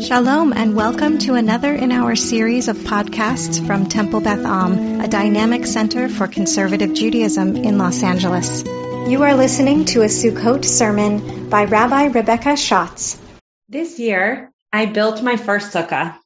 [0.00, 5.08] Shalom and welcome to another in our series of podcasts from Temple Beth Am, a
[5.08, 8.62] dynamic center for conservative Judaism in Los Angeles.
[9.08, 13.18] You are listening to a Sukkot sermon by Rabbi Rebecca Schatz.
[13.70, 16.18] This year, I built my first sukkah.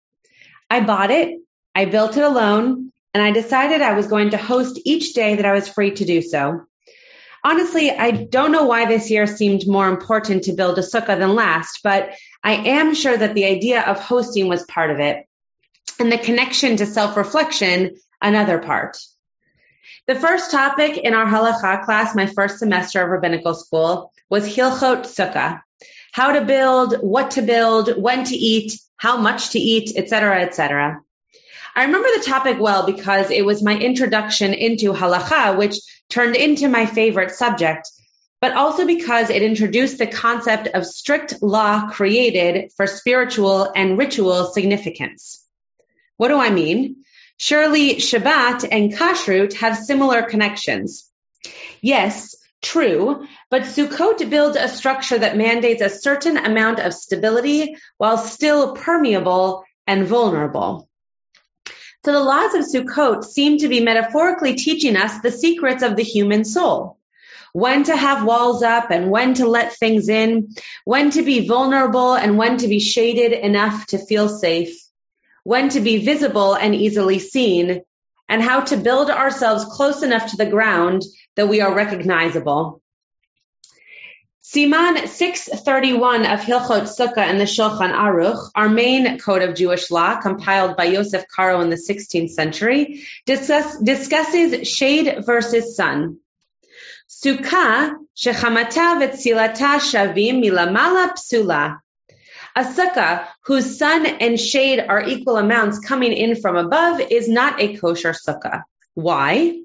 [0.69, 1.39] I bought it,
[1.73, 5.47] I built it alone, and I decided I was going to host each day that
[5.47, 6.67] I was free to do so.
[7.43, 11.35] Honestly, I don't know why this year seemed more important to build a sukkah than
[11.35, 12.11] last, but
[12.43, 15.27] I am sure that the idea of hosting was part of it
[15.99, 18.97] and the connection to self-reflection another part.
[20.07, 25.05] The first topic in our halacha class, my first semester of rabbinical school, was Hilchot
[25.05, 25.61] Sukkah.
[26.13, 31.01] How to build, what to build, when to eat, how much to eat, etc., etc.
[31.77, 35.77] I remember the topic well because it was my introduction into halacha, which
[36.09, 37.89] turned into my favorite subject,
[38.41, 44.47] but also because it introduced the concept of strict law created for spiritual and ritual
[44.47, 45.45] significance.
[46.17, 47.05] What do I mean?
[47.37, 51.11] Surely Shabbat and Kashrut have similar connections.
[51.81, 58.19] Yes, true, but Sukkot builds a structure that mandates a certain amount of stability while
[58.19, 60.89] still permeable and vulnerable.
[62.05, 66.03] So the laws of Sukkot seem to be metaphorically teaching us the secrets of the
[66.03, 67.00] human soul.
[67.53, 70.55] When to have walls up and when to let things in,
[70.85, 74.77] when to be vulnerable and when to be shaded enough to feel safe,
[75.43, 77.83] when to be visible and easily seen,
[78.29, 81.03] and how to build ourselves close enough to the ground
[81.35, 82.81] that we are recognizable.
[84.43, 90.21] Siman 631 of Hilchot Sukkah and the Shulchan Aruch, our main code of Jewish law,
[90.21, 96.19] compiled by Yosef Karo in the 16th century, discuss, discusses shade versus sun.
[97.11, 101.81] Sukkah shechamata v'tzilata shavim milamala psula.
[102.55, 107.61] A sukkah whose sun and shade are equal amounts coming in from above is not
[107.61, 108.63] a kosher sukkah.
[108.95, 109.61] Why?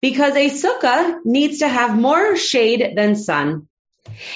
[0.00, 3.68] Because a sukkah needs to have more shade than sun.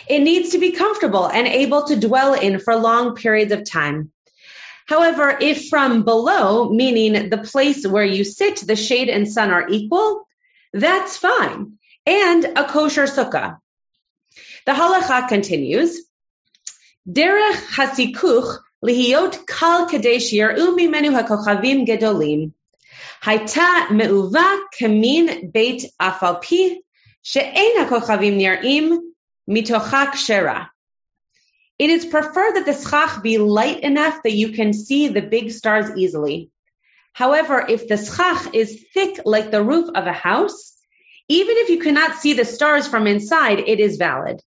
[0.06, 4.12] It needs to be comfortable and able to dwell in for long periods of time.
[4.86, 9.66] However, if from below, meaning the place where you sit, the shade and sun are
[9.66, 10.28] equal,
[10.74, 11.78] that's fine.
[12.06, 13.58] And a kosher sukkah.
[14.66, 16.00] The halacha continues.
[17.08, 22.52] Derech hasikuch lihiyot kal kadesh yir'u mimenu hakochavim gedolim.
[23.22, 26.76] Haita me'uva kamin beit afalpi
[27.22, 28.98] she'en hakochavim nir'im
[29.48, 30.70] mitochak shera.
[31.78, 35.50] It is preferred that the schach be light enough that you can see the big
[35.50, 36.50] stars easily.
[37.12, 40.73] However, if the schach is thick like the roof of a house,
[41.28, 44.40] even if you cannot see the stars from inside, it is valid.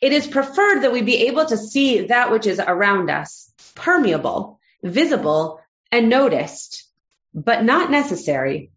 [0.00, 4.58] It is preferred that we be able to see that which is around us, permeable,
[4.82, 5.60] visible,
[5.92, 6.88] and noticed,
[7.32, 8.70] but not necessary.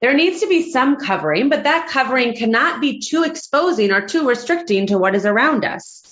[0.00, 4.28] There needs to be some covering, but that covering cannot be too exposing or too
[4.28, 6.02] restricting to what is around us.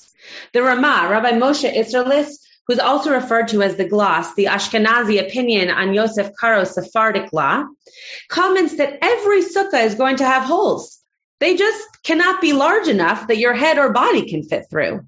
[0.53, 5.70] The Rama, Rabbi Moshe Isserles, who's also referred to as the gloss, the Ashkenazi opinion
[5.70, 7.64] on Yosef Karo's Sephardic law,
[8.28, 11.00] comments that every sukkah is going to have holes.
[11.41, 15.04] They just cannot be large enough that your head or body can fit through.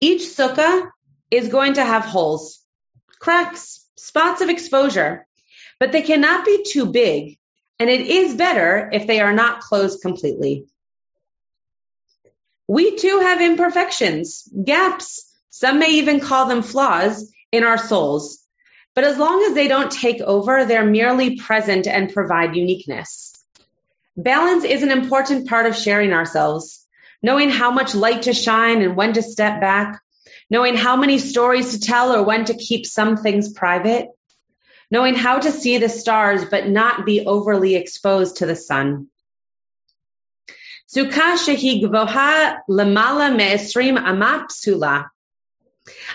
[0.00, 0.88] Each sukkah
[1.30, 2.64] is going to have holes,
[3.18, 5.26] cracks, spots of exposure,
[5.78, 7.38] but they cannot be too big
[7.78, 10.66] and it is better if they are not closed completely.
[12.66, 15.27] We too have imperfections, gaps.
[15.58, 18.38] Some may even call them flaws in our souls.
[18.94, 23.34] But as long as they don't take over, they're merely present and provide uniqueness.
[24.16, 26.86] Balance is an important part of sharing ourselves.
[27.22, 30.00] Knowing how much light to shine and when to step back.
[30.48, 34.08] Knowing how many stories to tell or when to keep some things private
[34.90, 39.08] knowing how to see the stars but not be overly exposed to the sun.
[40.88, 42.56] Sukkah shehi gvoha
[43.36, 44.50] me'esrim amat.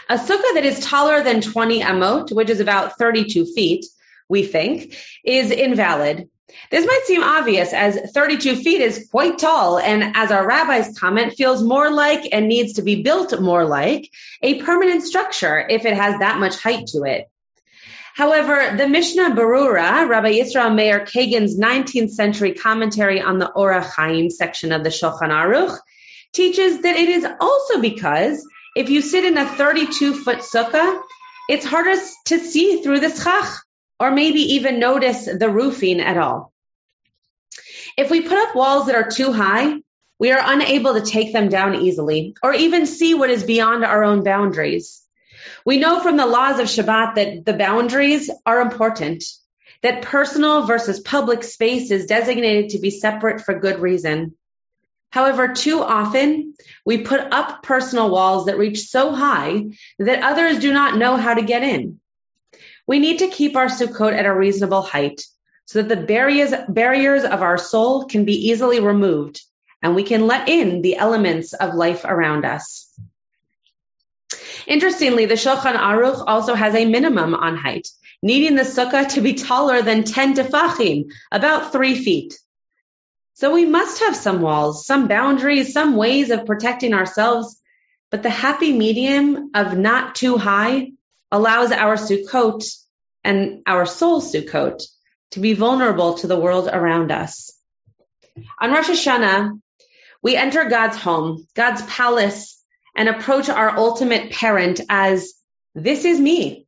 [0.09, 3.85] A sukkah that is taller than 20 amot, which is about 32 feet,
[4.29, 6.29] we think, is invalid.
[6.69, 11.33] This might seem obvious as 32 feet is quite tall and as our rabbi's comment
[11.33, 14.09] feels more like and needs to be built more like
[14.41, 17.27] a permanent structure if it has that much height to it.
[18.15, 24.29] However, the Mishnah Berurah, Rabbi Yisrael Meir Kagan's 19th century commentary on the Orach Chaim
[24.29, 25.75] section of the Shulchan Aruch,
[26.31, 31.01] teaches that it is also because if you sit in a 32 foot sukkah,
[31.49, 33.59] it's harder to see through the schach
[33.99, 36.51] or maybe even notice the roofing at all.
[37.97, 39.75] If we put up walls that are too high,
[40.19, 44.03] we are unable to take them down easily or even see what is beyond our
[44.03, 45.01] own boundaries.
[45.65, 49.23] We know from the laws of Shabbat that the boundaries are important,
[49.81, 54.35] that personal versus public space is designated to be separate for good reason.
[55.13, 59.65] However, too often we put up personal walls that reach so high
[59.99, 61.99] that others do not know how to get in.
[62.87, 65.21] We need to keep our Sukkot at a reasonable height
[65.65, 69.39] so that the barriers, barriers of our soul can be easily removed
[69.83, 72.91] and we can let in the elements of life around us.
[74.65, 77.87] Interestingly, the Shulchan Aruch also has a minimum on height,
[78.23, 82.39] needing the sukkah to be taller than 10 tefachim, about three feet.
[83.35, 87.59] So we must have some walls, some boundaries, some ways of protecting ourselves,
[88.11, 90.91] but the happy medium of not too high
[91.31, 92.63] allows our Sukkot
[93.23, 94.83] and our soul Sukkot
[95.31, 97.51] to be vulnerable to the world around us.
[98.59, 99.59] On Rosh Hashanah,
[100.21, 102.61] we enter God's home, God's palace,
[102.95, 105.33] and approach our ultimate parent as
[105.73, 106.67] this is me.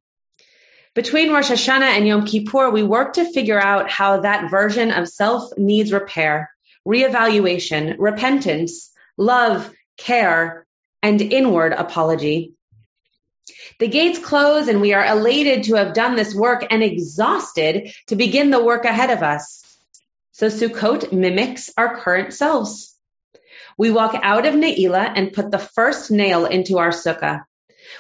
[0.96, 5.08] Between Rosh Hashanah and Yom Kippur, we work to figure out how that version of
[5.08, 6.50] self needs repair,
[6.88, 10.66] reevaluation, repentance, love, care,
[11.02, 12.54] and inward apology.
[13.80, 18.16] The gates close and we are elated to have done this work and exhausted to
[18.16, 19.62] begin the work ahead of us.
[20.32, 22.96] So Sukkot mimics our current selves.
[23.78, 27.44] We walk out of Ne'ilah and put the first nail into our sukkah.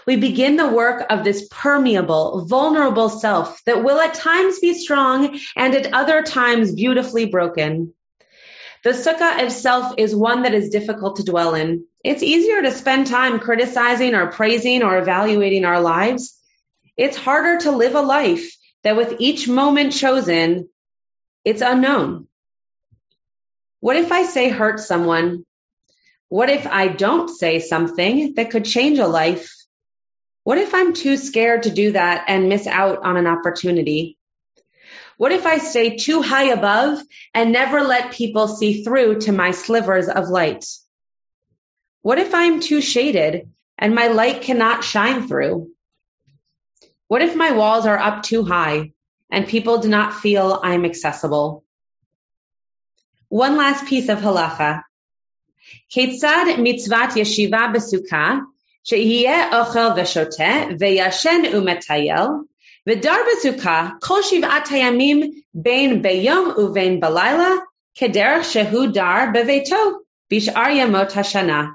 [0.06, 5.40] We begin the work of this permeable, vulnerable self that will at times be strong
[5.56, 7.94] and at other times beautifully broken.
[8.86, 11.86] The sukkah itself is one that is difficult to dwell in.
[12.04, 16.40] It's easier to spend time criticizing or praising or evaluating our lives.
[16.96, 20.70] It's harder to live a life that with each moment chosen,
[21.44, 22.28] it's unknown.
[23.80, 25.48] What if I say hurt someone?
[26.30, 29.52] What if I don't say something that could change a life?
[30.44, 34.15] What if I'm too scared to do that and miss out on an opportunity?
[35.18, 37.02] What if I stay too high above
[37.34, 40.66] and never let people see through to my slivers of light?
[42.02, 45.72] What if I'm too shaded and my light cannot shine through?
[47.08, 48.92] What if my walls are up too high
[49.32, 51.64] and people do not feel I'm accessible?
[53.30, 54.84] One last piece of halacha.
[55.94, 58.42] Ketzad mitzvat yeshiva besukah
[58.84, 62.44] she'yeh ochel Veshoteh ve'yashen u'metayel
[62.88, 67.62] V'dar b'sukkah kol shiv'at hayamim bein beyom uvein balayla
[68.00, 69.96] kederach shehu dar beveto
[70.32, 71.74] bishar yamot hashana.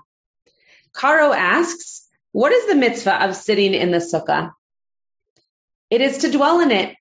[0.93, 4.53] Caro asks, what is the mitzvah of sitting in the sukkah?
[5.91, 6.95] It is to dwell in it,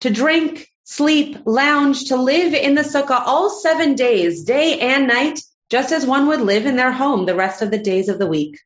[0.00, 5.40] to drink, sleep, lounge, to live in the sukkah all seven days, day and night,
[5.70, 8.28] just as one would live in their home the rest of the days of the
[8.28, 8.60] week.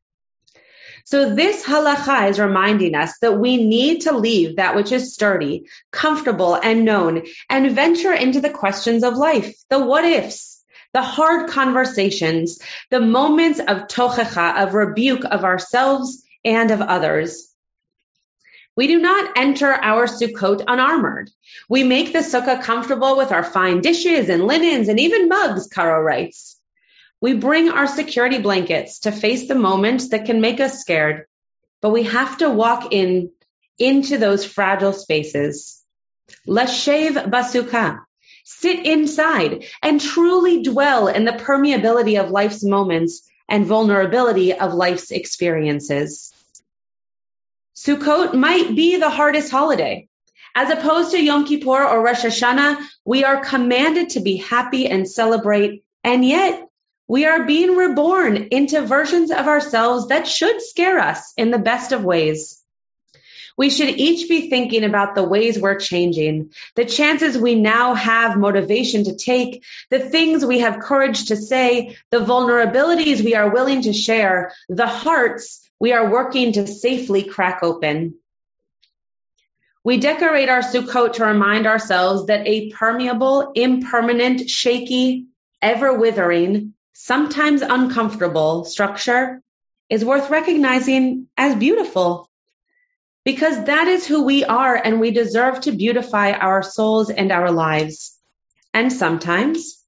[1.06, 5.66] So this halacha is reminding us that we need to leave that which is sturdy,
[5.90, 10.62] comfortable, and known and venture into the questions of life, the what ifs,
[10.94, 12.58] the hard conversations,
[12.90, 17.54] the moments of tochecha, of rebuke of ourselves and of others.
[18.76, 21.30] We do not enter our Sukkot unarmored.
[21.68, 26.00] We make the sukkah comfortable with our fine dishes and linens and even mugs, Caro
[26.00, 26.53] writes.
[27.24, 31.24] We bring our security blankets to face the moments that can make us scared,
[31.80, 33.30] but we have to walk in
[33.78, 35.82] into those fragile spaces.
[36.46, 38.00] Lashev basuka.
[38.44, 45.10] Sit inside and truly dwell in the permeability of life's moments and vulnerability of life's
[45.10, 46.30] experiences.
[47.74, 50.08] Sukkot might be the hardest holiday.
[50.54, 55.08] As opposed to Yom Kippur or Rosh Hashanah, we are commanded to be happy and
[55.08, 56.68] celebrate, and yet
[57.06, 61.92] we are being reborn into versions of ourselves that should scare us in the best
[61.92, 62.60] of ways.
[63.56, 68.36] We should each be thinking about the ways we're changing, the chances we now have
[68.36, 73.82] motivation to take, the things we have courage to say, the vulnerabilities we are willing
[73.82, 78.16] to share, the hearts we are working to safely crack open.
[79.84, 85.26] We decorate our Sukkot to remind ourselves that a permeable, impermanent, shaky,
[85.62, 89.42] ever withering, sometimes uncomfortable structure
[89.90, 92.30] is worth recognizing as beautiful
[93.24, 97.50] because that is who we are and we deserve to beautify our souls and our
[97.50, 98.16] lives.
[98.72, 99.82] And sometimes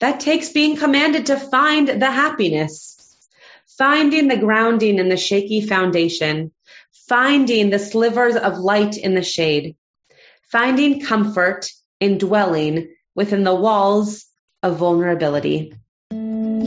[0.00, 3.16] that takes being commanded to find the happiness,
[3.76, 6.52] finding the grounding in the shaky foundation,
[7.08, 9.76] finding the slivers of light in the shade,
[10.52, 11.68] finding comfort
[12.00, 14.26] in dwelling within the walls
[14.62, 15.74] of vulnerability.